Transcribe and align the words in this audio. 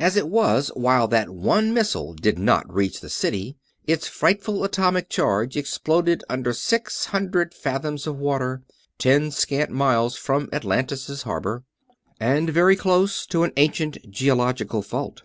As 0.00 0.16
it 0.16 0.28
was, 0.28 0.72
while 0.74 1.06
that 1.06 1.30
one 1.30 1.72
missile 1.72 2.12
did 2.14 2.40
not 2.40 2.68
reach 2.74 2.98
the 3.00 3.08
city, 3.08 3.56
its 3.86 4.08
frightful 4.08 4.64
atomic 4.64 5.08
charge 5.08 5.56
exploded 5.56 6.24
under 6.28 6.52
six 6.52 7.04
hundred 7.04 7.54
fathoms 7.54 8.08
of 8.08 8.18
water, 8.18 8.62
ten 8.98 9.30
scant 9.30 9.70
miles 9.70 10.16
from 10.16 10.48
Atlantis' 10.52 11.22
harbor, 11.22 11.62
and 12.18 12.50
very 12.50 12.74
close 12.74 13.26
to 13.26 13.44
an 13.44 13.52
ancient 13.56 14.10
geological 14.10 14.82
fault. 14.82 15.22